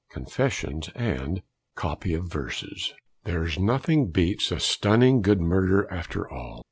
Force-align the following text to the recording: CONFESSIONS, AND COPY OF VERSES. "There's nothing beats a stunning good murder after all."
CONFESSIONS, 0.09 0.89
AND 0.95 1.43
COPY 1.75 2.13
OF 2.15 2.23
VERSES. 2.25 2.95
"There's 3.25 3.59
nothing 3.59 4.09
beats 4.09 4.51
a 4.51 4.59
stunning 4.59 5.21
good 5.21 5.39
murder 5.41 5.87
after 5.93 6.27
all." 6.27 6.59